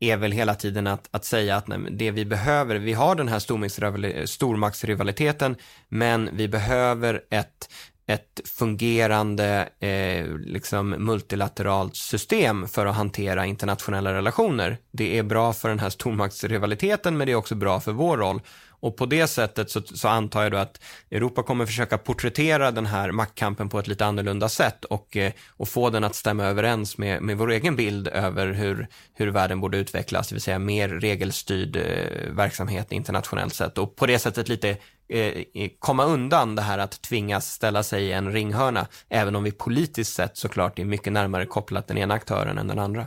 [0.00, 3.28] är väl hela tiden att, att säga att nej, det vi behöver, vi har den
[3.28, 5.56] här stormaktsrivaliteten,
[5.88, 7.70] men vi behöver ett
[8.08, 14.78] ett fungerande eh, liksom multilateralt system för att hantera internationella relationer.
[14.90, 18.40] Det är bra för den här stormaktsrivaliteten men det är också bra för vår roll.
[18.80, 22.86] Och på det sättet så, så antar jag då att Europa kommer försöka porträttera den
[22.86, 26.98] här maktkampen på ett lite annorlunda sätt och, eh, och få den att stämma överens
[26.98, 30.88] med, med vår egen bild över hur, hur världen borde utvecklas, det vill säga mer
[30.88, 34.76] regelstyrd eh, verksamhet internationellt sett och på det sättet lite
[35.08, 39.52] eh, komma undan det här att tvingas ställa sig i en ringhörna, även om vi
[39.52, 43.06] politiskt sett såklart är mycket närmare kopplat den ena aktören än den andra.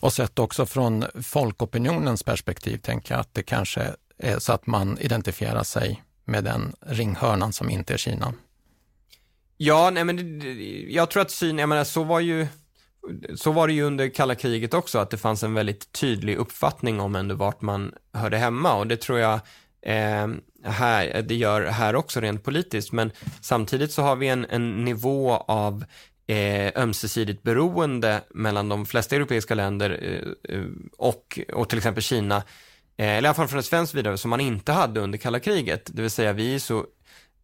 [0.00, 4.98] Och sett också från folkopinionens perspektiv tänker jag att det kanske Eh, så att man
[4.98, 8.34] identifierar sig med den ringhörnan som inte är Kina.
[9.56, 10.42] Ja, nej men
[10.88, 12.46] jag tror att syn, jag menar så var ju
[13.34, 17.00] så var det ju under kalla kriget också, att det fanns en väldigt tydlig uppfattning
[17.00, 19.40] om ändå vart man hörde hemma och det tror jag
[19.82, 20.28] eh,
[20.64, 23.10] här, det gör här också rent politiskt, men
[23.40, 25.84] samtidigt så har vi en, en nivå av
[26.26, 30.64] eh, ömsesidigt beroende mellan de flesta europeiska länder eh, eh
[30.98, 32.42] och, och till exempel Kina, eh,
[32.96, 35.90] eller i alla fall från ett svenskt vidare, som man inte hade under kalla kriget.
[35.92, 36.86] Det vill säga vi är så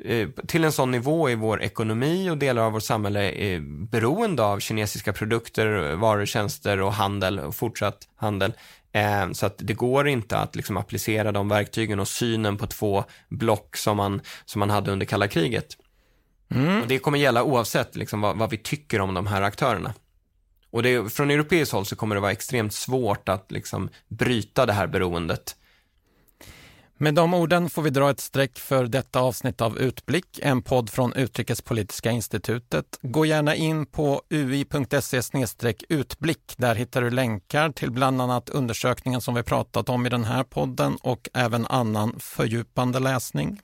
[0.04, 4.44] eh, till en sån nivå i vår ekonomi och delar av vårt samhälle är beroende
[4.44, 8.52] av kinesiska produkter, varor, tjänster och handel och fortsatt handel.
[8.92, 13.04] Eh, så att det går inte att liksom applicera de verktygen och synen på två
[13.28, 15.76] block som man, som man hade under kalla kriget.
[16.54, 16.82] Mm.
[16.82, 19.94] Och det kommer gälla oavsett liksom vad, vad, vi tycker om de här aktörerna.
[20.72, 24.72] Och det, från europeiskt håll så kommer det vara extremt svårt att liksom bryta det
[24.72, 25.56] här beroendet.
[27.02, 30.90] Med de orden får vi dra ett streck för detta avsnitt av Utblick, en podd
[30.90, 32.98] från Utrikespolitiska institutet.
[33.02, 35.22] Gå gärna in på ui.se
[35.88, 36.54] utblick.
[36.56, 40.44] Där hittar du länkar till bland annat undersökningen som vi pratat om i den här
[40.44, 43.60] podden och även annan fördjupande läsning.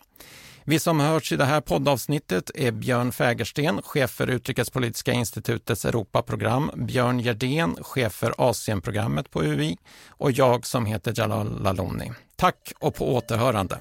[0.68, 6.70] Vi som hörts i det här poddavsnittet är Björn Fägersten, chef för Utrikespolitiska institutets Europaprogram,
[6.76, 9.76] Björn Gerdén, chef för Asienprogrammet på UI
[10.08, 12.12] och jag som heter Jalal Laloni.
[12.36, 13.80] Tack och på återhörande.